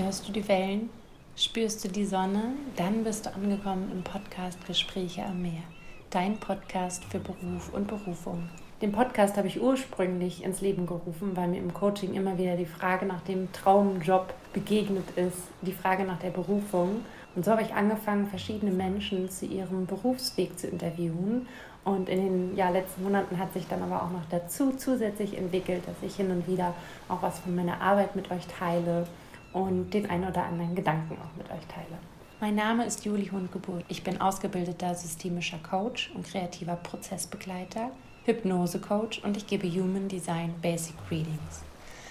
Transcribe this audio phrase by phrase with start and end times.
[0.00, 0.90] Hörst du die Wellen?
[1.34, 2.52] Spürst du die Sonne?
[2.76, 5.64] Dann bist du angekommen im Podcast Gespräche am Meer.
[6.10, 8.48] Dein Podcast für Beruf und Berufung.
[8.80, 12.64] Den Podcast habe ich ursprünglich ins Leben gerufen, weil mir im Coaching immer wieder die
[12.64, 17.04] Frage nach dem Traumjob begegnet ist, die Frage nach der Berufung.
[17.34, 21.48] Und so habe ich angefangen, verschiedene Menschen zu ihrem Berufsweg zu interviewen.
[21.84, 25.82] Und in den ja, letzten Monaten hat sich dann aber auch noch dazu zusätzlich entwickelt,
[25.88, 26.72] dass ich hin und wieder
[27.08, 29.04] auch was von meiner Arbeit mit euch teile
[29.52, 31.98] und den einen oder anderen Gedanken auch mit euch teile.
[32.40, 33.84] Mein Name ist Juli Hundgeburt.
[33.88, 37.90] Ich bin ausgebildeter systemischer Coach und kreativer Prozessbegleiter,
[38.24, 41.62] Hypnose-Coach und ich gebe Human Design Basic Readings.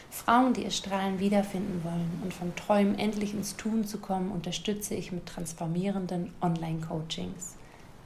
[0.09, 4.95] Frauen, die ihr Strahlen wiederfinden wollen und vom Träumen endlich ins Tun zu kommen, unterstütze
[4.95, 7.55] ich mit transformierenden Online-Coachings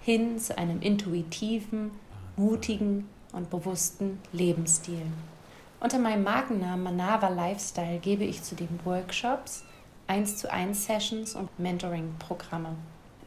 [0.02, 1.91] hin zu einem intuitiven,
[2.35, 5.04] mutigen und bewussten Lebensstil.
[5.84, 9.66] Unter meinem Markennamen Manava Lifestyle gebe ich zudem Workshops,
[10.05, 12.76] 1 zu 1 Sessions und Mentoring-Programme.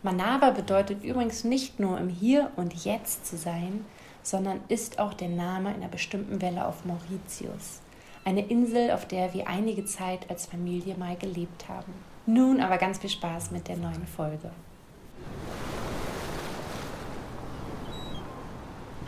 [0.04, 3.84] Manava bedeutet übrigens nicht nur im Hier und Jetzt zu sein,
[4.22, 7.80] sondern ist auch der Name einer bestimmten Welle auf Mauritius.
[8.24, 11.92] Eine Insel, auf der wir einige Zeit als Familie mal gelebt haben.
[12.24, 14.52] Nun aber ganz viel Spaß mit der neuen Folge.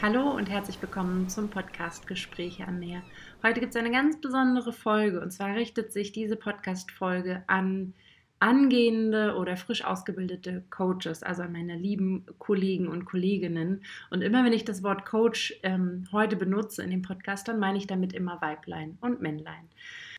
[0.02, 3.02] Hallo und herzlich willkommen zum Podcast Gespräche am Meer.
[3.42, 7.94] Heute gibt es eine ganz besondere Folge und zwar richtet sich diese Podcast-Folge an
[8.39, 13.83] angehende oder frisch ausgebildete Coaches, also an meine lieben Kollegen und Kolleginnen.
[14.11, 17.78] Und immer wenn ich das Wort Coach ähm, heute benutze in dem Podcast, dann meine
[17.78, 19.70] ich damit immer Weiblein und Männlein.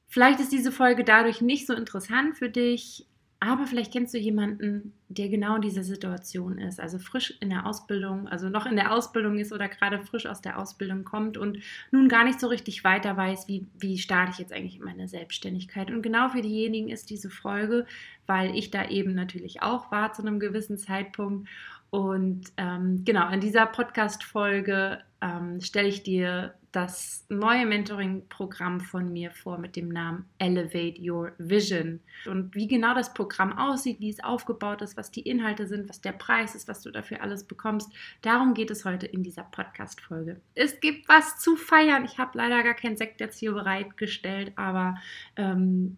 [0.07, 3.05] Vielleicht ist diese Folge dadurch nicht so interessant für dich,
[3.39, 7.65] aber vielleicht kennst du jemanden, der genau in dieser Situation ist, also frisch in der
[7.65, 11.59] Ausbildung, also noch in der Ausbildung ist oder gerade frisch aus der Ausbildung kommt und
[11.91, 15.07] nun gar nicht so richtig weiter weiß, wie, wie starte ich jetzt eigentlich in meine
[15.07, 15.91] Selbstständigkeit.
[15.91, 17.85] Und genau für diejenigen ist diese Folge,
[18.25, 21.47] weil ich da eben natürlich auch war zu einem gewissen Zeitpunkt
[21.89, 29.31] und ähm, genau, in dieser Podcast-Folge ähm, stelle ich dir das neue Mentoring-Programm von mir
[29.31, 32.01] vor mit dem Namen Elevate Your Vision.
[32.25, 36.01] Und wie genau das Programm aussieht, wie es aufgebaut ist, was die Inhalte sind, was
[36.01, 37.91] der Preis ist, was du dafür alles bekommst,
[38.21, 40.41] darum geht es heute in dieser Podcast-Folge.
[40.55, 42.05] Es gibt was zu feiern.
[42.05, 44.95] Ich habe leider gar kein Sekt jetzt hier bereitgestellt, aber
[45.35, 45.97] ähm,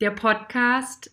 [0.00, 1.12] der Podcast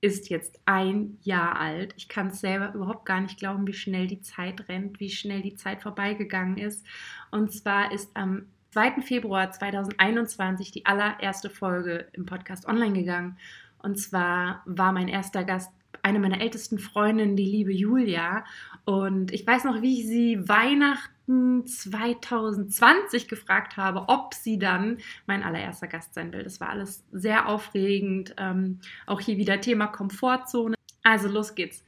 [0.00, 1.94] ist jetzt ein Jahr alt.
[1.96, 5.42] Ich kann es selber überhaupt gar nicht glauben, wie schnell die Zeit rennt, wie schnell
[5.42, 6.86] die Zeit vorbeigegangen ist.
[7.30, 9.02] Und zwar ist am 2.
[9.02, 13.38] Februar 2021 die allererste Folge im Podcast online gegangen.
[13.78, 15.72] Und zwar war mein erster Gast
[16.06, 18.44] eine meiner ältesten Freundinnen, die liebe Julia.
[18.84, 25.42] Und ich weiß noch, wie ich sie Weihnachten 2020 gefragt habe, ob sie dann mein
[25.42, 26.44] allererster Gast sein will.
[26.44, 28.36] Das war alles sehr aufregend.
[28.38, 30.76] Ähm, auch hier wieder Thema Komfortzone.
[31.02, 31.84] Also los geht's.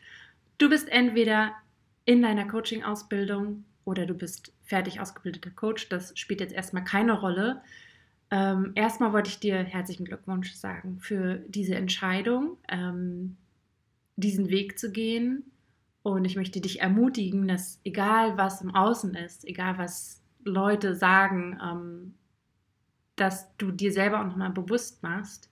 [0.59, 1.53] Du bist entweder
[2.05, 5.89] in deiner Coaching-Ausbildung oder du bist fertig ausgebildeter Coach.
[5.91, 7.63] Das spielt jetzt erstmal keine Rolle.
[8.33, 12.57] Ähm, erstmal wollte ich dir herzlichen Glückwunsch sagen für diese Entscheidung.
[12.69, 13.37] Ähm,
[14.19, 15.45] diesen Weg zu gehen.
[16.03, 21.59] Und ich möchte dich ermutigen, dass egal was im Außen ist, egal was Leute sagen,
[21.63, 22.15] ähm,
[23.17, 25.51] dass du dir selber auch nochmal bewusst machst,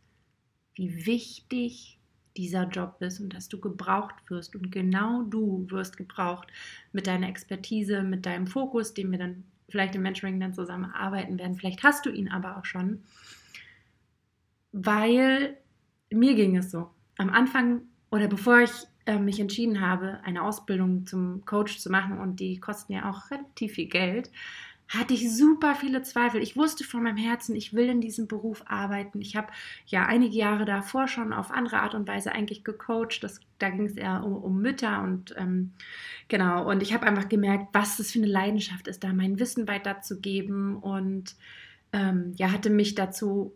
[0.75, 1.99] wie wichtig
[2.37, 4.55] dieser Job ist und dass du gebraucht wirst.
[4.55, 6.49] Und genau du wirst gebraucht
[6.93, 11.39] mit deiner Expertise, mit deinem Fokus, den wir dann vielleicht im Mentoring dann zusammen arbeiten
[11.39, 11.57] werden.
[11.57, 13.03] Vielleicht hast du ihn aber auch schon.
[14.73, 15.57] Weil
[16.11, 16.91] mir ging es so.
[17.17, 17.83] Am Anfang
[18.17, 18.71] oder bevor ich
[19.05, 23.31] äh, mich entschieden habe, eine Ausbildung zum Coach zu machen und die kosten ja auch
[23.31, 24.31] relativ viel Geld,
[24.89, 26.41] hatte ich super viele Zweifel.
[26.41, 29.21] Ich wusste von meinem Herzen, ich will in diesem Beruf arbeiten.
[29.21, 29.49] Ich habe
[29.87, 33.23] ja einige Jahre davor schon auf andere Art und Weise eigentlich gecoacht.
[33.23, 35.73] Das, da ging es eher um, um, Mütter und ähm,
[36.29, 36.71] genau.
[36.71, 40.77] Und ich habe einfach gemerkt, was das für eine Leidenschaft ist, da mein Wissen weiterzugeben
[40.77, 41.35] und
[41.93, 43.55] ähm, ja, hatte mich dazu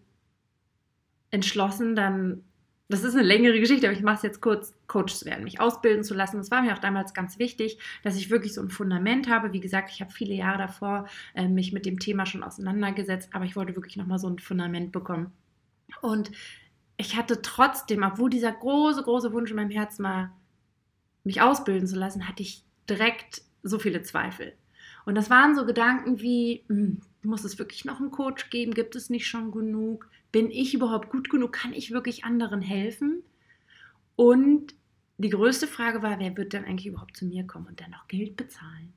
[1.30, 2.42] entschlossen, dann
[2.90, 5.60] das ist eine längere Geschichte, aber ich mache es jetzt kurz, Coach zu werden, mich
[5.60, 6.38] ausbilden zu lassen.
[6.38, 9.52] Das war mir auch damals ganz wichtig, dass ich wirklich so ein Fundament habe.
[9.52, 13.44] Wie gesagt, ich habe viele Jahre davor äh, mich mit dem Thema schon auseinandergesetzt, aber
[13.44, 15.32] ich wollte wirklich nochmal so ein Fundament bekommen.
[16.00, 16.32] Und
[16.96, 20.36] ich hatte trotzdem, obwohl dieser große, große Wunsch in meinem Herzen war,
[21.22, 24.54] mich ausbilden zu lassen, hatte ich direkt so viele Zweifel.
[25.04, 28.74] Und das waren so Gedanken wie, hm, muss es wirklich noch einen Coach geben?
[28.74, 30.08] Gibt es nicht schon genug?
[30.32, 31.52] Bin ich überhaupt gut genug?
[31.52, 33.22] Kann ich wirklich anderen helfen?
[34.16, 34.74] Und
[35.18, 38.08] die größte Frage war, wer wird dann eigentlich überhaupt zu mir kommen und dann noch
[38.08, 38.92] Geld bezahlen?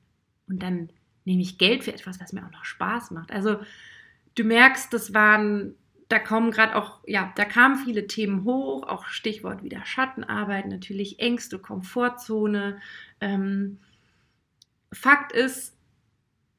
[0.48, 0.90] Und dann
[1.24, 3.32] nehme ich Geld für etwas, was mir auch noch Spaß macht.
[3.32, 3.58] Also
[4.34, 5.74] du merkst, das waren
[6.08, 11.18] da kommen gerade auch, ja, da kamen viele Themen hoch, auch Stichwort wieder Schattenarbeit, natürlich
[11.18, 12.80] Ängste, Komfortzone.
[13.20, 13.78] Ähm,
[14.92, 15.76] Fakt ist,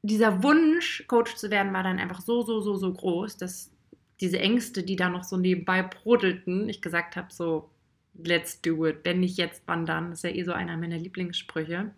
[0.02, 3.72] dieser Wunsch, Coach zu werden, war dann einfach so, so, so, so groß, dass
[4.20, 7.70] diese Ängste, die da noch so nebenbei brodelten, ich gesagt habe, so,
[8.14, 9.00] let's do it.
[9.04, 10.10] Wenn nicht jetzt, wann dann?
[10.10, 11.92] Das ist ja eh so einer meiner Lieblingssprüche.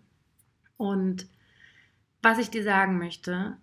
[0.76, 1.26] Und
[2.22, 3.56] was ich dir sagen möchte,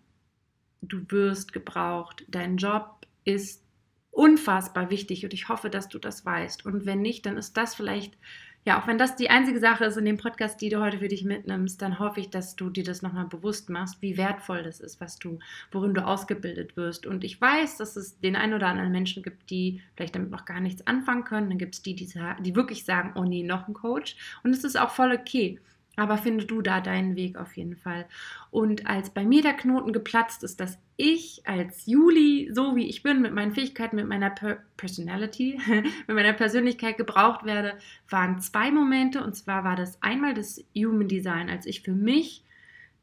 [0.81, 2.25] du wirst gebraucht.
[2.27, 3.63] Dein Job ist
[4.11, 6.65] unfassbar wichtig und ich hoffe, dass du das weißt.
[6.65, 8.17] Und wenn nicht, dann ist das vielleicht,
[8.65, 11.07] ja, auch wenn das die einzige Sache ist in dem Podcast, die du heute für
[11.07, 14.79] dich mitnimmst, dann hoffe ich, dass du dir das nochmal bewusst machst, wie wertvoll das
[14.79, 15.37] ist, was du,
[15.71, 17.05] worin du ausgebildet wirst.
[17.05, 20.45] Und ich weiß, dass es den einen oder anderen Menschen gibt, die vielleicht damit noch
[20.45, 21.49] gar nichts anfangen können.
[21.49, 22.09] Dann gibt es die, die,
[22.39, 24.15] die wirklich sagen, oh nee, noch ein Coach.
[24.43, 25.59] Und es ist auch voll okay.
[25.97, 28.05] Aber finde du da deinen Weg auf jeden Fall.
[28.51, 33.03] Und als bei mir der Knoten geplatzt ist, dass ich als Juli, so wie ich
[33.03, 35.59] bin, mit meinen Fähigkeiten, mit meiner per Personality,
[36.07, 37.77] mit meiner Persönlichkeit gebraucht werde,
[38.09, 39.23] waren zwei Momente.
[39.23, 42.44] Und zwar war das einmal das Human Design, als ich für mich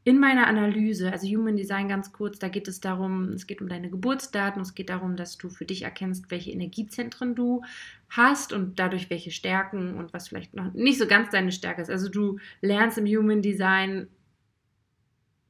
[0.05, 3.69] in meiner Analyse, also Human Design ganz kurz, da geht es darum, es geht um
[3.69, 7.63] deine Geburtsdaten, es geht darum, dass du für dich erkennst, welche Energiezentren du
[8.09, 11.91] hast und dadurch welche Stärken und was vielleicht noch nicht so ganz deine Stärke ist.
[11.91, 14.09] Also du lernst im Human Design,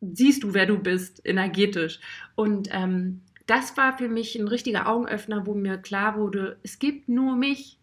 [0.02, 2.00] siehst du, wer du bist, energetisch.
[2.34, 7.08] Und ähm, das war für mich ein richtiger Augenöffner, wo mir klar wurde, es gibt
[7.08, 7.78] nur mich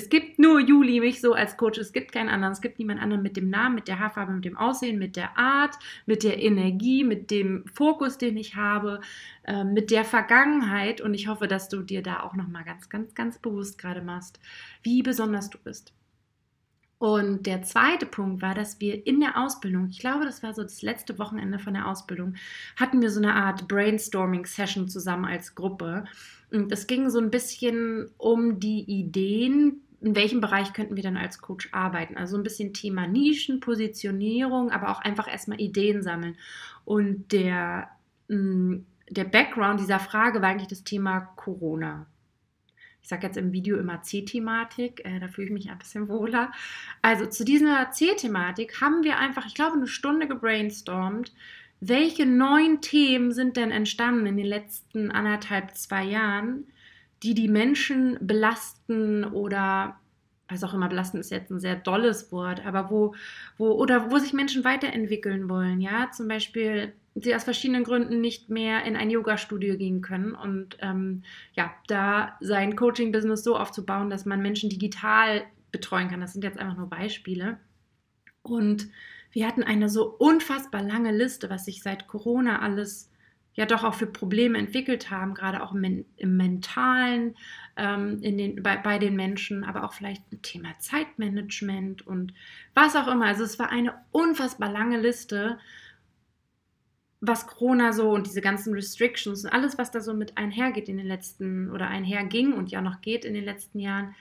[0.00, 1.78] es gibt nur Juli, mich so als Coach.
[1.78, 2.54] Es gibt keinen anderen.
[2.54, 5.36] Es gibt niemand anderen mit dem Namen, mit der Haarfarbe, mit dem Aussehen, mit der
[5.36, 5.76] Art,
[6.06, 9.02] mit der Energie, mit dem Fokus, den ich habe,
[9.44, 11.02] äh, mit der Vergangenheit.
[11.02, 14.40] Und ich hoffe, dass du dir da auch nochmal ganz, ganz, ganz bewusst gerade machst,
[14.82, 15.92] wie besonders du bist.
[16.96, 20.62] Und der zweite Punkt war, dass wir in der Ausbildung, ich glaube, das war so
[20.62, 22.36] das letzte Wochenende von der Ausbildung,
[22.76, 26.04] hatten wir so eine Art Brainstorming-Session zusammen als Gruppe.
[26.50, 31.16] Und es ging so ein bisschen um die Ideen, in welchem Bereich könnten wir dann
[31.16, 32.16] als Coach arbeiten?
[32.16, 36.36] Also ein bisschen Thema Nischen, Positionierung, aber auch einfach erstmal Ideen sammeln.
[36.84, 37.88] Und der,
[38.28, 38.78] mm,
[39.10, 42.06] der Background dieser Frage war eigentlich das Thema Corona.
[43.02, 46.52] Ich sage jetzt im Video immer C-Thematik, äh, da fühle ich mich ein bisschen wohler.
[47.02, 51.32] Also zu dieser C-Thematik haben wir einfach, ich glaube, eine Stunde gebrainstormt,
[51.80, 56.66] welche neuen Themen sind denn entstanden in den letzten anderthalb, zwei Jahren,
[57.22, 60.00] die die Menschen belasten oder
[60.48, 63.14] was auch immer, belasten ist jetzt ein sehr dolles Wort, aber wo,
[63.56, 68.50] wo, oder wo sich Menschen weiterentwickeln wollen, ja, zum Beispiel sie aus verschiedenen Gründen nicht
[68.50, 71.22] mehr in ein Yoga-Studio gehen können und ähm,
[71.54, 76.20] ja, da sein Coaching-Business so aufzubauen, dass man Menschen digital betreuen kann.
[76.20, 77.58] Das sind jetzt einfach nur Beispiele.
[78.42, 78.88] Und
[79.32, 83.10] wir hatten eine so unfassbar lange Liste, was sich seit Corona alles
[83.54, 87.36] ja doch auch für Probleme entwickelt haben, gerade auch im, im Mentalen,
[87.76, 92.32] ähm, in den, bei, bei den Menschen, aber auch vielleicht ein Thema Zeitmanagement und
[92.74, 93.26] was auch immer.
[93.26, 95.58] Also es war eine unfassbar lange Liste,
[97.20, 100.96] was Corona so und diese ganzen Restrictions und alles, was da so mit einhergeht in
[100.96, 104.14] den letzten oder einherging und ja noch geht in den letzten Jahren,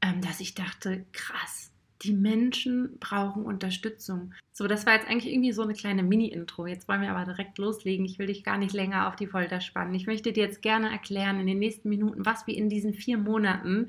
[0.00, 1.70] ähm, dass ich dachte, krass,
[2.02, 4.34] die Menschen brauchen Unterstützung.
[4.52, 6.66] So, das war jetzt eigentlich irgendwie so eine kleine Mini-Intro.
[6.66, 8.04] Jetzt wollen wir aber direkt loslegen.
[8.04, 9.94] Ich will dich gar nicht länger auf die Folter spannen.
[9.94, 13.18] Ich möchte dir jetzt gerne erklären in den nächsten Minuten, was wir in diesen vier
[13.18, 13.88] Monaten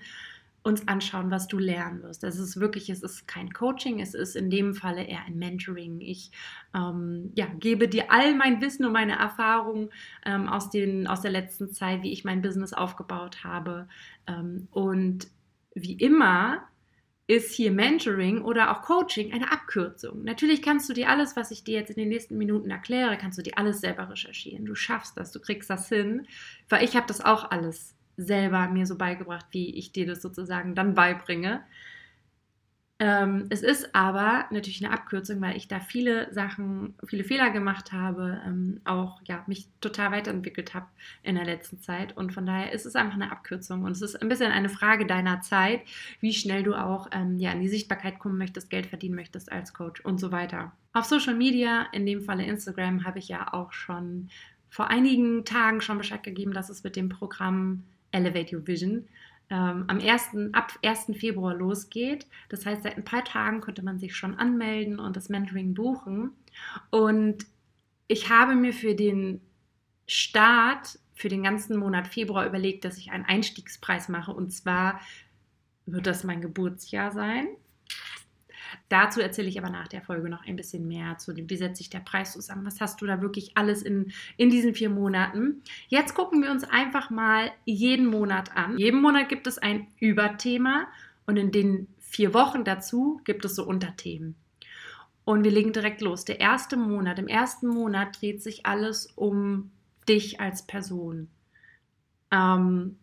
[0.68, 2.24] uns anschauen, was du lernen wirst.
[2.26, 6.02] Es ist wirklich, es ist kein Coaching, es ist in dem Falle eher ein Mentoring.
[6.02, 6.32] Ich
[6.76, 9.90] ähm, ja, gebe dir all mein Wissen und meine Erfahrungen
[10.26, 13.88] ähm, aus, den, aus der letzten Zeit, wie ich mein Business aufgebaut habe.
[14.28, 15.28] Ähm, und
[15.74, 16.68] wie immer
[17.28, 20.24] ist hier Mentoring oder auch Coaching eine Abkürzung.
[20.24, 23.38] Natürlich kannst du dir alles, was ich dir jetzt in den nächsten Minuten erkläre, kannst
[23.38, 24.66] du dir alles selber recherchieren.
[24.66, 26.26] Du schaffst das, du kriegst das hin,
[26.70, 30.74] weil ich habe das auch alles selber mir so beigebracht, wie ich dir das sozusagen
[30.74, 31.64] dann beibringe.
[33.00, 37.92] Ähm, es ist aber natürlich eine Abkürzung, weil ich da viele Sachen, viele Fehler gemacht
[37.92, 40.88] habe, ähm, auch ja, mich total weiterentwickelt habe
[41.22, 42.18] in der letzten Zeit.
[42.18, 43.84] Und von daher ist es einfach eine Abkürzung.
[43.84, 45.82] Und es ist ein bisschen eine Frage deiner Zeit,
[46.22, 49.74] wie schnell du auch ähm, ja, in die Sichtbarkeit kommen möchtest, Geld verdienen möchtest als
[49.74, 50.72] Coach und so weiter.
[50.94, 54.30] Auf Social Media, in dem Falle Instagram, habe ich ja auch schon
[54.72, 59.08] vor einigen Tagen schon Bescheid gegeben, dass es mit dem Programm Elevate Your Vision
[59.50, 61.18] ähm, am 1., ab 1.
[61.18, 62.28] Februar losgeht.
[62.50, 66.32] Das heißt, seit ein paar Tagen konnte man sich schon anmelden und das Mentoring buchen.
[66.90, 67.46] Und
[68.08, 69.42] ich habe mir für den
[70.06, 74.34] Start, für den ganzen Monat Februar überlegt, dass ich einen Einstiegspreis mache.
[74.34, 75.00] Und zwar
[75.86, 77.48] wird das mein Geburtsjahr sein.
[78.90, 81.78] Dazu erzähle ich aber nach der Folge noch ein bisschen mehr zu dem, wie setzt
[81.78, 85.62] sich der Preis zusammen, was hast du da wirklich alles in, in diesen vier Monaten.
[85.88, 88.78] Jetzt gucken wir uns einfach mal jeden Monat an.
[88.78, 90.88] Jeden Monat gibt es ein Überthema
[91.26, 94.36] und in den vier Wochen dazu gibt es so Unterthemen.
[95.26, 96.24] Und wir legen direkt los.
[96.24, 99.72] Der erste Monat, im ersten Monat dreht sich alles um
[100.08, 101.28] dich als Person.
[102.32, 102.98] Ähm,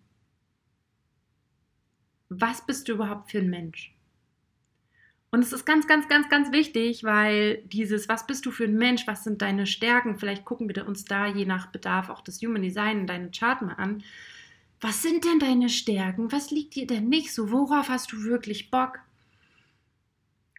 [2.30, 3.93] was bist du überhaupt für ein Mensch?
[5.34, 8.76] Und es ist ganz, ganz, ganz, ganz wichtig, weil dieses, was bist du für ein
[8.76, 12.40] Mensch, was sind deine Stärken, vielleicht gucken wir uns da je nach Bedarf auch das
[12.40, 14.04] Human Design in deine Chart mal an.
[14.80, 16.30] Was sind denn deine Stärken?
[16.30, 17.50] Was liegt dir denn nicht so?
[17.50, 19.00] Worauf hast du wirklich Bock?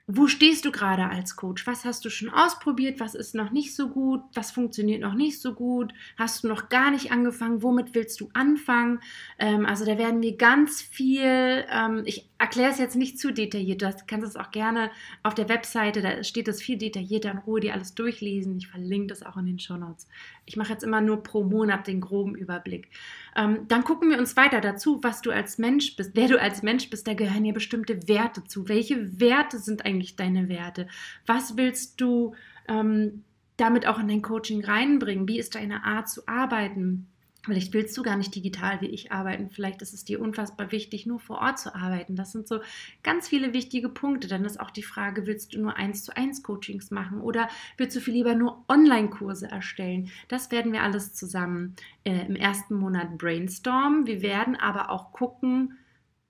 [0.08, 1.66] Wo stehst du gerade als Coach?
[1.66, 3.00] Was hast du schon ausprobiert?
[3.00, 4.22] Was ist noch nicht so gut?
[4.34, 5.94] Was funktioniert noch nicht so gut?
[6.18, 7.64] Hast du noch gar nicht angefangen?
[7.64, 9.00] Womit willst du anfangen?
[9.40, 13.82] Ähm, also da werden wir ganz viel, ähm, ich erkläre es jetzt nicht zu detailliert,
[13.82, 14.92] du kannst es auch gerne
[15.24, 18.58] auf der Webseite, da steht es viel detaillierter in Ruhe, dir alles durchlesen.
[18.58, 20.08] Ich verlinke das auch in den Show Notes.
[20.46, 22.90] Ich mache jetzt immer nur pro Monat den groben Überblick.
[23.36, 26.62] Ähm, dann gucken wir uns weiter dazu, was du als Mensch bist, wer du als
[26.62, 27.08] Mensch bist.
[27.08, 28.68] Da gehören ja bestimmte Werte zu.
[28.68, 30.88] Welche Werte sind eigentlich deine Werte?
[31.26, 32.36] Was willst du
[32.68, 33.24] ähm,
[33.58, 35.28] damit auch in dein Coaching reinbringen?
[35.28, 37.08] Wie ist deine Art zu arbeiten?
[37.46, 39.50] Vielleicht willst du gar nicht digital wie ich arbeiten.
[39.50, 42.16] Vielleicht ist es dir unfassbar wichtig, nur vor Ort zu arbeiten.
[42.16, 42.60] Das sind so
[43.04, 44.28] ganz viele wichtige Punkte.
[44.28, 47.48] Dann ist auch die Frage, willst du nur eins zu eins Coachings machen oder
[47.78, 50.10] willst du viel lieber nur Online-Kurse erstellen?
[50.28, 54.08] Das werden wir alles zusammen äh, im ersten Monat brainstormen.
[54.08, 55.78] Wir werden aber auch gucken,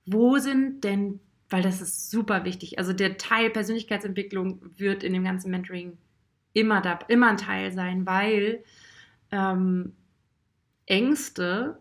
[0.05, 2.77] wo sind denn, weil das ist super wichtig.
[2.77, 5.97] Also der Teil Persönlichkeitsentwicklung wird in dem ganzen Mentoring
[6.51, 8.63] immer, da, immer ein Teil sein, weil
[9.31, 9.93] ähm,
[10.85, 11.79] Ängste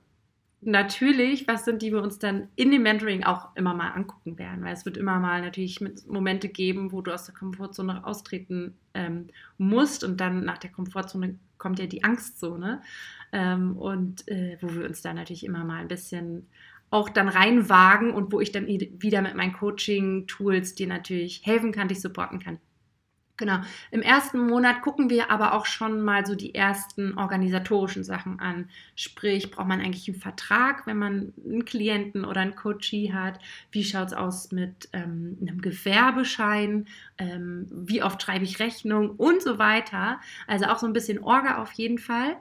[0.66, 4.64] natürlich, was sind, die wir uns dann in dem Mentoring auch immer mal angucken werden,
[4.64, 9.28] weil es wird immer mal natürlich Momente geben, wo du aus der Komfortzone austreten ähm,
[9.58, 12.82] musst und dann nach der Komfortzone kommt ja die Angstzone
[13.32, 16.46] ähm, und äh, wo wir uns dann natürlich immer mal ein bisschen
[16.90, 21.88] auch dann reinwagen und wo ich dann wieder mit meinen Coaching-Tools dir natürlich helfen kann,
[21.88, 22.58] dich supporten kann.
[23.36, 23.58] Genau.
[23.90, 28.68] Im ersten Monat gucken wir aber auch schon mal so die ersten organisatorischen Sachen an.
[28.94, 33.40] Sprich, braucht man eigentlich einen Vertrag, wenn man einen Klienten oder einen Coachie hat?
[33.72, 36.86] Wie schaut es aus mit ähm, einem Gewerbeschein?
[37.18, 40.20] Ähm, wie oft schreibe ich Rechnung und so weiter?
[40.46, 42.36] Also auch so ein bisschen Orga auf jeden Fall.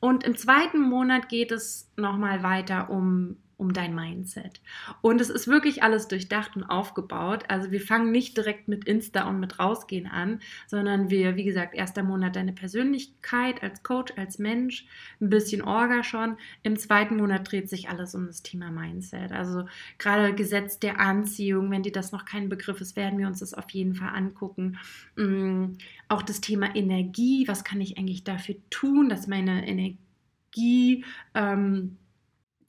[0.00, 4.60] Und im zweiten Monat geht es nochmal weiter um um dein Mindset.
[5.00, 7.44] Und es ist wirklich alles durchdacht und aufgebaut.
[7.48, 11.74] Also wir fangen nicht direkt mit Insta und mit Rausgehen an, sondern wir, wie gesagt,
[11.74, 14.86] erster Monat deine Persönlichkeit als Coach, als Mensch,
[15.20, 16.36] ein bisschen Orga schon.
[16.62, 19.32] Im zweiten Monat dreht sich alles um das Thema Mindset.
[19.32, 19.66] Also
[19.98, 23.54] gerade Gesetz der Anziehung, wenn dir das noch kein Begriff ist, werden wir uns das
[23.54, 24.78] auf jeden Fall angucken.
[25.16, 25.76] Mm,
[26.08, 31.04] auch das Thema Energie, was kann ich eigentlich dafür tun, dass meine Energie
[31.34, 31.96] ähm,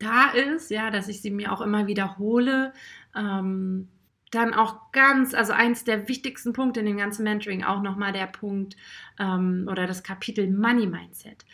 [0.04, 2.74] da ist, ja, dass ich sie mir auch immer wiederhole.
[3.16, 3.88] Ähm,
[4.32, 8.26] dann auch ganz, also eins der wichtigsten Punkte in dem ganzen Mentoring, auch nochmal der
[8.28, 8.76] Punkt
[9.20, 11.46] ähm, oder das Kapitel Money Mindset.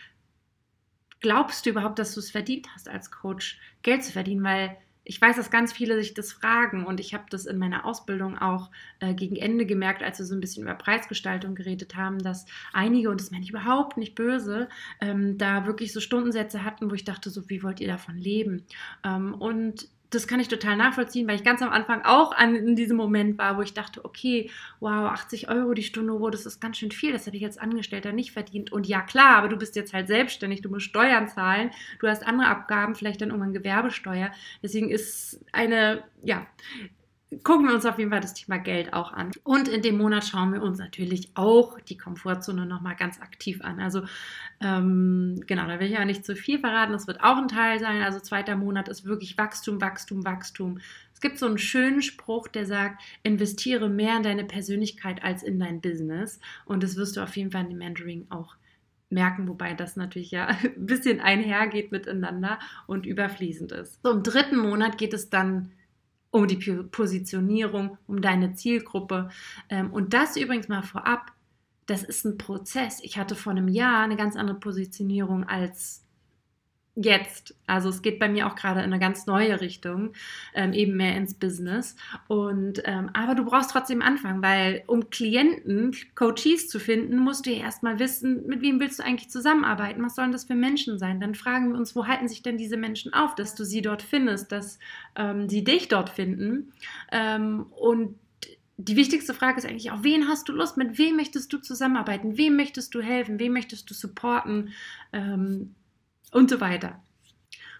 [1.19, 4.43] Glaubst du überhaupt, dass du es verdient hast, als Coach Geld zu verdienen?
[4.43, 7.85] Weil ich weiß, dass ganz viele sich das fragen und ich habe das in meiner
[7.85, 12.19] Ausbildung auch äh, gegen Ende gemerkt, als wir so ein bisschen über Preisgestaltung geredet haben,
[12.19, 14.69] dass einige, und das meine ich überhaupt nicht böse,
[15.01, 18.65] ähm, da wirklich so Stundensätze hatten, wo ich dachte, so wie wollt ihr davon leben?
[19.03, 22.75] Ähm, und das kann ich total nachvollziehen, weil ich ganz am Anfang auch an, in
[22.75, 24.49] diesem Moment war, wo ich dachte, okay,
[24.79, 27.57] wow, 80 Euro die Stunde, oh, das ist ganz schön viel, das hätte ich als
[27.57, 28.71] Angestellter nicht verdient.
[28.71, 32.25] Und ja, klar, aber du bist jetzt halt selbstständig, du musst Steuern zahlen, du hast
[32.25, 34.31] andere Abgaben, vielleicht dann irgendwann Gewerbesteuer.
[34.63, 36.47] Deswegen ist eine, ja,
[37.43, 39.31] gucken wir uns auf jeden Fall das Thema Geld auch an.
[39.43, 43.79] Und in dem Monat schauen wir uns natürlich auch die Komfortzone nochmal ganz aktiv an.
[43.79, 44.03] Also
[44.61, 46.91] ähm, genau, da will ich ja nicht zu viel verraten.
[46.91, 48.01] Das wird auch ein Teil sein.
[48.01, 50.79] Also zweiter Monat ist wirklich Wachstum, Wachstum, Wachstum.
[51.13, 55.59] Es gibt so einen schönen Spruch, der sagt, investiere mehr in deine Persönlichkeit als in
[55.59, 56.39] dein Business.
[56.65, 58.55] Und das wirst du auf jeden Fall in dem Mentoring auch
[59.11, 62.57] merken, wobei das natürlich ja ein bisschen einhergeht miteinander
[62.87, 64.01] und überfließend ist.
[64.01, 65.73] So, im dritten Monat geht es dann
[66.31, 69.29] um die Positionierung, um deine Zielgruppe.
[69.69, 71.31] Ähm, und das übrigens mal vorab,
[71.85, 72.99] das ist ein Prozess.
[73.01, 76.05] Ich hatte vor einem Jahr eine ganz andere Positionierung als
[76.95, 77.55] jetzt.
[77.67, 80.13] Also es geht bei mir auch gerade in eine ganz neue Richtung,
[80.53, 81.95] ähm, eben mehr ins Business.
[82.27, 87.51] Und ähm, aber du brauchst trotzdem anfangen, weil um Klienten, Coaches zu finden, musst du
[87.51, 90.03] ja erstmal wissen, mit wem willst du eigentlich zusammenarbeiten?
[90.03, 91.19] Was sollen das für Menschen sein?
[91.19, 94.01] Dann fragen wir uns, wo halten sich denn diese Menschen auf, dass du sie dort
[94.01, 94.79] findest, dass
[95.15, 96.73] ähm, sie dich dort finden.
[97.11, 98.15] Ähm, und
[98.81, 102.37] die wichtigste Frage ist eigentlich auch, wen hast du Lust, mit wem möchtest du zusammenarbeiten,
[102.37, 104.69] wem möchtest du helfen, wem möchtest du supporten
[105.11, 105.75] ähm,
[106.31, 107.01] und so weiter.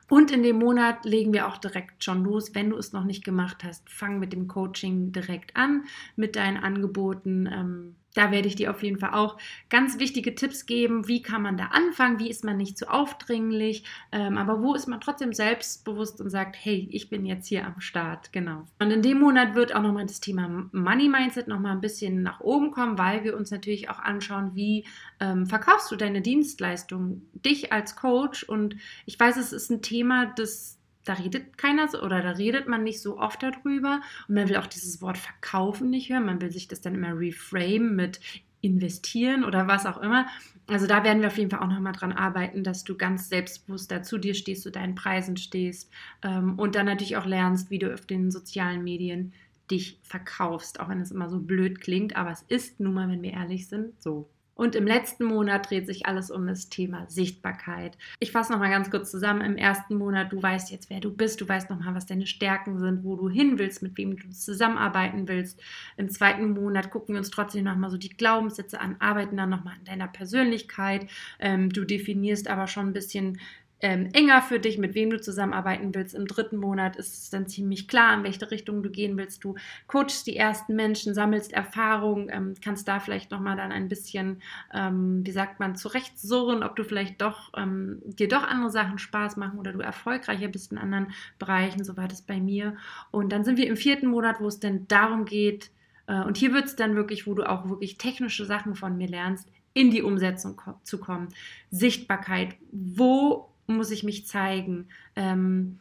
[0.09, 2.55] Und in dem Monat legen wir auch direkt schon los.
[2.55, 6.57] Wenn du es noch nicht gemacht hast, fang mit dem Coaching direkt an, mit deinen
[6.57, 7.47] Angeboten.
[7.51, 9.37] Ähm, da werde ich dir auf jeden Fall auch
[9.69, 11.07] ganz wichtige Tipps geben.
[11.07, 12.19] Wie kann man da anfangen?
[12.19, 13.85] Wie ist man nicht zu so aufdringlich?
[14.11, 17.79] Ähm, aber wo ist man trotzdem selbstbewusst und sagt, hey, ich bin jetzt hier am
[17.79, 18.33] Start.
[18.33, 18.65] Genau.
[18.79, 22.41] Und in dem Monat wird auch nochmal das Thema Money Mindset nochmal ein bisschen nach
[22.41, 24.85] oben kommen, weil wir uns natürlich auch anschauen, wie
[25.21, 28.43] ähm, verkaufst du deine Dienstleistung, dich als Coach.
[28.43, 30.78] Und ich weiß, es ist ein Thema, das
[31.09, 34.57] da redet keiner so oder da redet man nicht so oft darüber und man will
[34.57, 36.25] auch dieses Wort verkaufen nicht hören.
[36.25, 38.19] Man will sich das dann immer reframe mit
[38.61, 40.27] investieren oder was auch immer.
[40.67, 43.89] Also da werden wir auf jeden Fall auch nochmal dran arbeiten, dass du ganz selbstbewusst
[43.89, 45.89] da zu dir stehst, zu deinen Preisen stehst
[46.21, 49.33] ähm, und dann natürlich auch lernst, wie du auf den sozialen Medien
[49.71, 53.21] dich verkaufst, auch wenn es immer so blöd klingt, aber es ist nun mal, wenn
[53.23, 54.29] wir ehrlich sind, so.
[54.59, 57.97] Und im letzten Monat dreht sich alles um das Thema Sichtbarkeit.
[58.19, 59.39] Ich fasse nochmal ganz kurz zusammen.
[59.39, 62.77] Im ersten Monat, du weißt jetzt, wer du bist, du weißt nochmal, was deine Stärken
[62.77, 65.61] sind, wo du hin willst, mit wem du zusammenarbeiten willst.
[65.95, 69.75] Im zweiten Monat gucken wir uns trotzdem nochmal so die Glaubenssätze an, arbeiten dann nochmal
[69.75, 71.07] an deiner Persönlichkeit.
[71.39, 73.39] Ähm, du definierst aber schon ein bisschen
[73.81, 76.13] ähm, enger für dich, mit wem du zusammenarbeiten willst.
[76.13, 79.43] Im dritten Monat ist es dann ziemlich klar, in welche Richtung du gehen willst.
[79.43, 79.55] Du
[79.87, 84.41] coachst die ersten Menschen, sammelst Erfahrung, ähm, kannst da vielleicht nochmal dann ein bisschen,
[84.73, 89.37] ähm, wie sagt man, zurechtsurren, ob du vielleicht doch ähm, dir doch andere Sachen Spaß
[89.37, 91.83] machen oder du erfolgreicher bist in anderen Bereichen.
[91.83, 92.75] So war das bei mir.
[93.11, 95.71] Und dann sind wir im vierten Monat, wo es dann darum geht,
[96.07, 99.07] äh, und hier wird es dann wirklich, wo du auch wirklich technische Sachen von mir
[99.07, 101.29] lernst, in die Umsetzung zu kommen.
[101.69, 102.55] Sichtbarkeit.
[102.71, 104.89] Wo muss ich mich zeigen?
[105.15, 105.79] Ähm,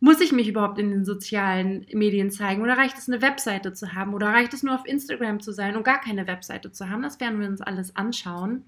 [0.00, 2.62] muss ich mich überhaupt in den sozialen Medien zeigen?
[2.62, 4.14] Oder reicht es, eine Webseite zu haben?
[4.14, 7.02] Oder reicht es nur auf Instagram zu sein und gar keine Webseite zu haben?
[7.02, 8.64] Das werden wir uns alles anschauen.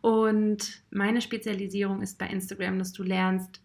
[0.00, 3.60] Und meine Spezialisierung ist bei Instagram, dass du lernst,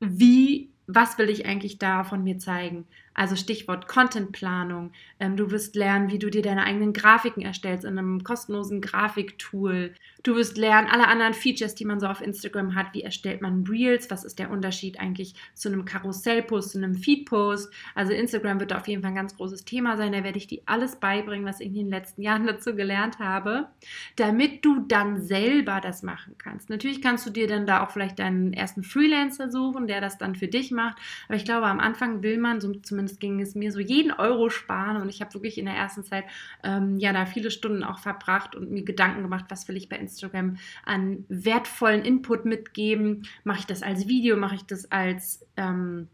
[0.00, 2.86] wie was will ich eigentlich da von mir zeigen?
[3.14, 4.92] Also Stichwort Contentplanung.
[5.20, 9.94] Ähm, du wirst lernen, wie du dir deine eigenen Grafiken erstellst in einem kostenlosen Grafiktool.
[10.24, 12.92] Du wirst lernen, alle anderen Features, die man so auf Instagram hat.
[12.92, 14.10] Wie erstellt man Reels?
[14.10, 17.72] Was ist der Unterschied eigentlich zu einem Karussellpost, zu einem Feedpost?
[17.94, 20.12] Also Instagram wird auf jeden Fall ein ganz großes Thema sein.
[20.12, 23.68] Da werde ich dir alles beibringen, was ich in den letzten Jahren dazu gelernt habe,
[24.16, 26.68] damit du dann selber das machen kannst.
[26.68, 30.34] Natürlich kannst du dir dann da auch vielleicht deinen ersten Freelancer suchen, der das dann
[30.34, 30.96] für dich macht.
[31.28, 34.50] Aber ich glaube, am Anfang will man, so zumindest ging es mir so, jeden Euro
[34.50, 35.00] sparen.
[35.00, 36.24] Und ich habe wirklich in der ersten Zeit
[36.62, 39.96] ähm, ja da viele Stunden auch verbracht und mir Gedanken gemacht, was will ich bei
[39.96, 43.26] Instagram an wertvollen Input mitgeben.
[43.44, 46.08] Mache ich das als Video, mache ich das als ähm,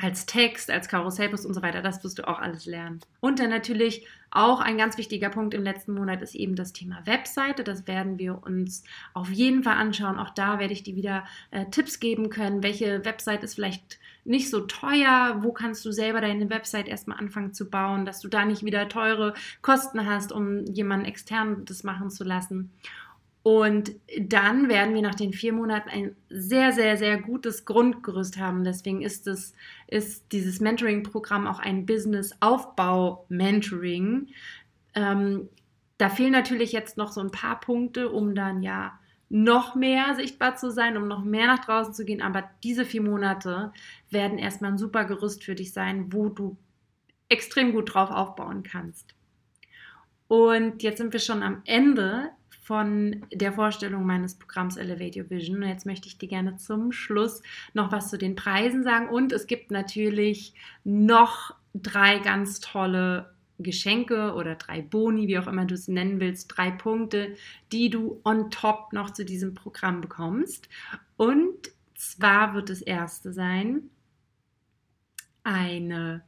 [0.00, 1.80] als Text, als Karussellpost und so weiter.
[1.80, 3.00] Das wirst du auch alles lernen.
[3.20, 7.06] Und dann natürlich auch ein ganz wichtiger Punkt im letzten Monat ist eben das Thema
[7.06, 7.62] Webseite.
[7.62, 10.18] Das werden wir uns auf jeden Fall anschauen.
[10.18, 12.62] Auch da werde ich dir wieder äh, Tipps geben können.
[12.62, 15.38] Welche Website ist vielleicht nicht so teuer?
[15.42, 18.88] Wo kannst du selber deine Website erstmal anfangen zu bauen, dass du da nicht wieder
[18.88, 22.70] teure Kosten hast, um jemanden extern das machen zu lassen?
[23.44, 28.64] Und dann werden wir nach den vier Monaten ein sehr, sehr, sehr gutes Grundgerüst haben.
[28.64, 29.52] Deswegen ist, es,
[29.86, 34.28] ist dieses Mentoring-Programm auch ein Business-Aufbau-Mentoring.
[34.94, 35.50] Ähm,
[35.98, 40.56] da fehlen natürlich jetzt noch so ein paar Punkte, um dann ja noch mehr sichtbar
[40.56, 42.22] zu sein, um noch mehr nach draußen zu gehen.
[42.22, 43.72] Aber diese vier Monate
[44.14, 46.56] werden erstmal ein super Gerüst für dich sein, wo du
[47.28, 49.14] extrem gut drauf aufbauen kannst.
[50.28, 52.30] Und jetzt sind wir schon am Ende
[52.62, 55.62] von der Vorstellung meines Programms Elevate Your Vision.
[55.62, 57.42] Und jetzt möchte ich dir gerne zum Schluss
[57.74, 59.10] noch was zu den Preisen sagen.
[59.10, 65.66] Und es gibt natürlich noch drei ganz tolle Geschenke oder drei Boni, wie auch immer
[65.66, 67.36] du es nennen willst, drei Punkte,
[67.70, 70.68] die du on top noch zu diesem Programm bekommst.
[71.16, 73.90] Und zwar wird das erste sein
[75.44, 76.22] eine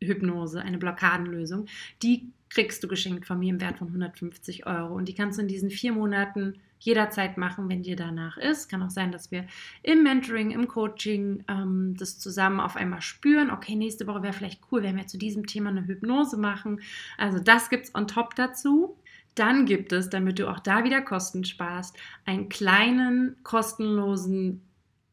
[0.00, 1.66] Hypnose, eine Blockadenlösung.
[2.02, 4.94] Die kriegst du geschenkt von mir im Wert von 150 Euro.
[4.94, 8.68] Und die kannst du in diesen vier Monaten jederzeit machen, wenn dir danach ist.
[8.68, 9.46] Kann auch sein, dass wir
[9.82, 13.50] im Mentoring, im Coaching ähm, das zusammen auf einmal spüren.
[13.50, 16.80] Okay, nächste Woche wäre vielleicht cool, wenn wir zu diesem Thema eine Hypnose machen.
[17.16, 18.96] Also das gibt es on top dazu.
[19.34, 24.62] Dann gibt es, damit du auch da wieder Kosten sparst, einen kleinen kostenlosen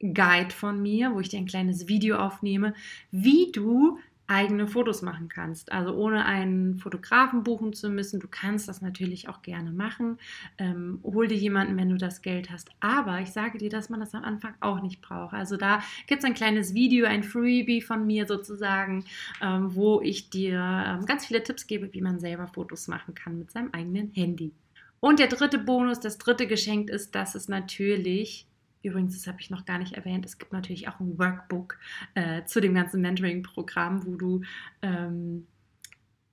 [0.04, 2.74] Guide von mir, wo ich dir ein kleines Video aufnehme,
[3.12, 5.72] wie du eigene Fotos machen kannst.
[5.72, 8.20] Also ohne einen Fotografen buchen zu müssen.
[8.20, 10.18] Du kannst das natürlich auch gerne machen.
[10.58, 12.70] Ähm, hol dir jemanden, wenn du das Geld hast.
[12.80, 15.34] Aber ich sage dir, dass man das am Anfang auch nicht braucht.
[15.34, 19.06] Also da gibt es ein kleines Video, ein Freebie von mir sozusagen,
[19.42, 23.38] ähm, wo ich dir ähm, ganz viele Tipps gebe, wie man selber Fotos machen kann
[23.38, 24.54] mit seinem eigenen Handy.
[25.02, 28.48] Und der dritte Bonus, das dritte Geschenk ist, dass es natürlich
[28.84, 31.80] Übrigens, das habe ich noch gar nicht erwähnt, es gibt natürlich auch ein Workbook
[32.16, 34.42] äh, zu dem ganzen Mentoring-Programm, wo du
[34.82, 35.48] ähm,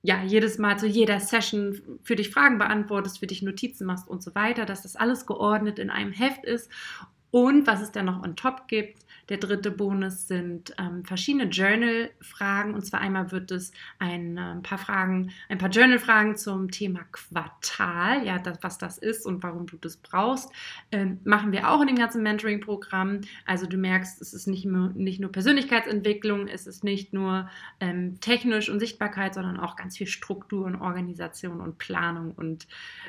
[0.03, 4.21] ja jedes Mal zu jeder Session für dich Fragen beantwortest, für dich Notizen machst und
[4.21, 6.69] so weiter, dass das alles geordnet in einem Heft ist.
[7.31, 12.73] Und was es dann noch on top gibt, der dritte Bonus sind ähm, verschiedene Journal-Fragen.
[12.73, 18.25] Und zwar einmal wird es ein, äh, paar Fragen, ein paar Journal-Fragen zum Thema Quartal,
[18.25, 20.49] ja, das, was das ist und warum du das brauchst,
[20.91, 23.21] ähm, machen wir auch in dem ganzen Mentoring-Programm.
[23.45, 28.19] Also du merkst, es ist nicht nur, nicht nur Persönlichkeitsentwicklung, es ist nicht nur ähm,
[28.19, 32.67] technisch und Sichtbarkeit, sondern auch ganz viel Struktur und Organisation und Planung und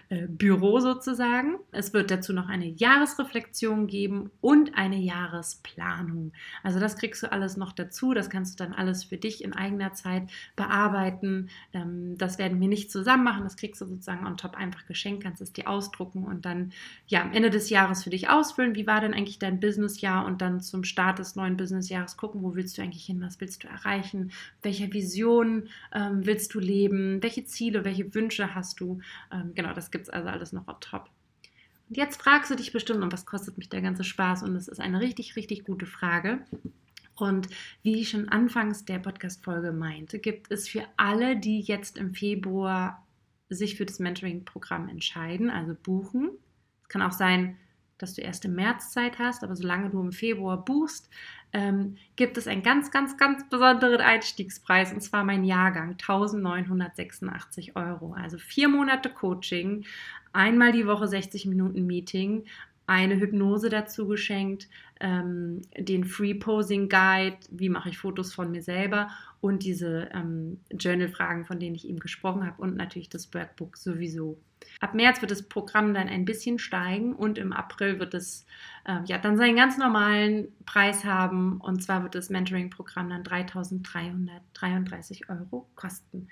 [0.08, 1.56] äh, Büro sozusagen.
[1.72, 6.01] Es wird dazu noch eine Jahresreflexion geben und eine Jahresplanung.
[6.02, 6.32] Planung.
[6.62, 8.14] Also das kriegst du alles noch dazu.
[8.14, 10.24] Das kannst du dann alles für dich in eigener Zeit
[10.56, 11.48] bearbeiten.
[11.72, 13.44] Ähm, das werden wir nicht zusammen machen.
[13.44, 16.72] Das kriegst du sozusagen on top einfach geschenkt, kannst es dir ausdrucken und dann
[17.06, 18.74] ja am Ende des Jahres für dich ausfüllen.
[18.74, 22.54] Wie war denn eigentlich dein Businessjahr und dann zum Start des neuen Businessjahres gucken, wo
[22.54, 27.44] willst du eigentlich hin, was willst du erreichen, welcher Vision ähm, willst du leben, welche
[27.44, 29.00] Ziele, welche Wünsche hast du.
[29.32, 31.10] Ähm, genau, das gibt es also alles noch on top.
[31.92, 34.44] Und jetzt fragst du dich bestimmt, und was kostet mich der ganze Spaß?
[34.44, 36.42] Und das ist eine richtig, richtig gute Frage.
[37.14, 37.48] Und
[37.82, 43.06] wie ich schon anfangs der Podcast-Folge meinte, gibt es für alle, die jetzt im Februar
[43.50, 46.30] sich für das Mentoring-Programm entscheiden, also buchen.
[46.80, 47.58] Es kann auch sein,
[47.98, 51.10] dass du erst im März Zeit hast, aber solange du im Februar buchst,
[51.52, 58.14] ähm, gibt es einen ganz, ganz, ganz besonderen Einstiegspreis und zwar mein Jahrgang 1986 Euro.
[58.14, 59.84] Also vier Monate Coaching,
[60.32, 62.44] einmal die Woche 60 Minuten Meeting,
[62.86, 64.68] eine Hypnose dazu geschenkt,
[65.00, 70.60] ähm, den Free Posing Guide, wie mache ich Fotos von mir selber und diese ähm,
[70.70, 74.38] Journal-Fragen, von denen ich eben gesprochen habe und natürlich das Workbook sowieso.
[74.80, 78.46] Ab März wird das Programm dann ein bisschen steigen und im April wird es
[78.84, 85.28] äh, ja dann seinen ganz normalen Preis haben und zwar wird das Mentoring-Programm dann 3.333
[85.28, 86.28] Euro kosten.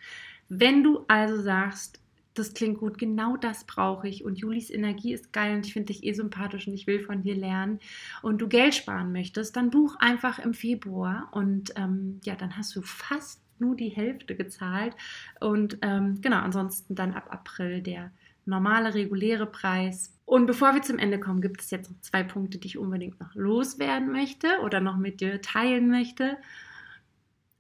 [0.49, 2.01] Wenn du also sagst,
[2.41, 5.93] das klingt gut, genau das brauche ich und Julis Energie ist geil und ich finde
[5.93, 7.79] dich eh sympathisch und ich will von dir lernen
[8.23, 12.75] und du Geld sparen möchtest, dann buch einfach im Februar und ähm, ja, dann hast
[12.75, 14.97] du fast nur die Hälfte gezahlt
[15.39, 18.11] und ähm, genau, ansonsten dann ab April der
[18.47, 20.17] normale, reguläre Preis.
[20.25, 23.21] Und bevor wir zum Ende kommen, gibt es jetzt noch zwei Punkte, die ich unbedingt
[23.21, 26.39] noch loswerden möchte oder noch mit dir teilen möchte.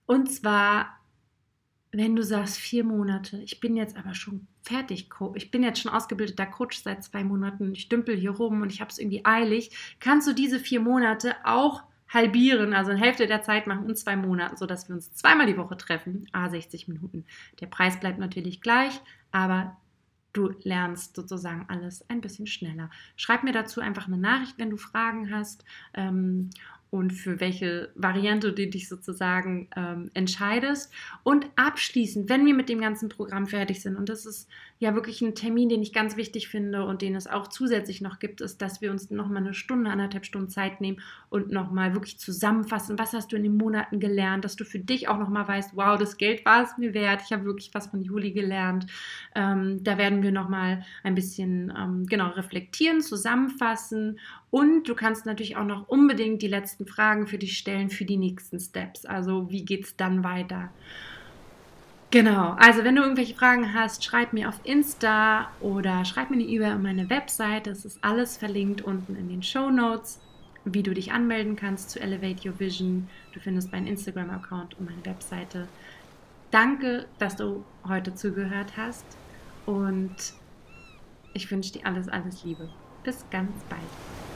[0.06, 1.00] Und zwar
[1.92, 5.92] wenn du sagst, vier Monate, ich bin jetzt aber schon fertig, ich bin jetzt schon
[5.92, 9.70] ausgebildeter Coach seit zwei Monaten, ich dümpel hier rum und ich habe es irgendwie eilig,
[10.00, 14.16] kannst du diese vier Monate auch halbieren, also eine Hälfte der Zeit machen in zwei
[14.16, 17.24] Monaten, sodass wir uns zweimal die Woche treffen, a 60 Minuten.
[17.60, 19.76] Der Preis bleibt natürlich gleich, aber
[20.32, 22.90] du lernst sozusagen alles ein bisschen schneller.
[23.16, 25.64] Schreib mir dazu einfach eine Nachricht, wenn du Fragen hast.
[26.90, 30.92] Und für welche Variante du dich sozusagen ähm, entscheidest.
[31.22, 34.48] Und abschließend, wenn wir mit dem ganzen Programm fertig sind, und das ist
[34.80, 38.18] ja wirklich ein Termin, den ich ganz wichtig finde und den es auch zusätzlich noch
[38.18, 42.18] gibt, ist, dass wir uns nochmal eine Stunde, anderthalb Stunden Zeit nehmen und nochmal wirklich
[42.18, 45.76] zusammenfassen, was hast du in den Monaten gelernt, dass du für dich auch nochmal weißt,
[45.76, 48.86] wow, das Geld war es mir wert, ich habe wirklich was von Juli gelernt.
[49.34, 54.18] Ähm, da werden wir nochmal ein bisschen ähm, genau reflektieren, zusammenfassen
[54.50, 58.16] und du kannst natürlich auch noch unbedingt die letzten Fragen für dich stellen für die
[58.16, 59.06] nächsten Steps.
[59.06, 60.70] Also wie geht es dann weiter?
[62.10, 66.44] Genau, also wenn du irgendwelche Fragen hast, schreib mir auf Insta oder schreib mir eine
[66.44, 67.68] E-Mail an meine Website.
[67.68, 70.18] Das ist alles verlinkt unten in den Show Notes,
[70.64, 73.08] wie du dich anmelden kannst zu Elevate Your Vision.
[73.32, 75.68] Du findest meinen Instagram-Account und meine Webseite.
[76.50, 79.04] Danke, dass du heute zugehört hast
[79.66, 80.16] und
[81.32, 82.68] ich wünsche dir alles, alles Liebe.
[83.04, 84.29] Bis ganz bald.